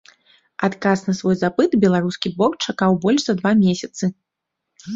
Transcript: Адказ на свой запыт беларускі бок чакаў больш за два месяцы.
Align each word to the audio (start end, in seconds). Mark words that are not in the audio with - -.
Адказ 0.67 1.03
на 1.07 1.13
свой 1.19 1.35
запыт 1.41 1.75
беларускі 1.85 2.33
бок 2.41 2.57
чакаў 2.67 2.99
больш 3.07 3.21
за 3.29 3.39
два 3.43 3.51
месяцы. 3.63 4.13